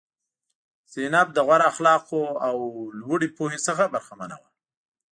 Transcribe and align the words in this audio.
زینب 0.93 1.27
له 1.35 1.41
غوره 1.47 1.65
اخلاقو 1.71 2.23
او 2.47 2.55
لوړې 2.99 3.29
پوهې 3.37 3.59
څخه 3.67 3.83
برخمنه 3.93 4.35
وه. 4.41 4.49